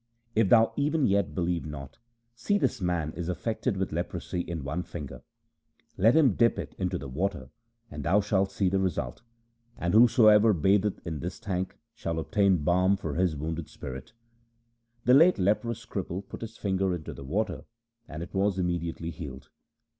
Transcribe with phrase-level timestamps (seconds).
[0.33, 1.99] If thou even yet believe not,
[2.33, 5.21] see this man is affected with leprosy in one finger.
[5.95, 7.51] Let him dip it into the water,
[7.91, 9.21] and thou shalt see the result.
[9.77, 14.13] And whoever batheth in this tank shall obtain balm for his wounded spirit!'
[15.05, 17.65] The late leprous cripple put his finger into the water
[18.07, 19.49] and it was immediately healed.